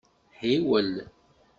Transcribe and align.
Ḥiwel. 0.39 0.93